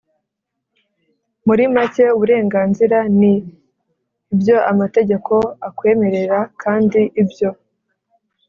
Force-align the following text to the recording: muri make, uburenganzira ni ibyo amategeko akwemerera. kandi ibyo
muri 1.47 1.63
make, 1.75 2.05
uburenganzira 2.15 2.97
ni 3.19 3.33
ibyo 4.33 4.57
amategeko 4.71 5.33
akwemerera. 5.67 6.39
kandi 6.61 7.01
ibyo 7.21 7.49